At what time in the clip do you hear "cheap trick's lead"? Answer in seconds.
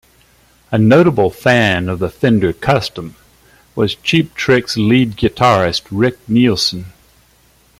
3.93-5.15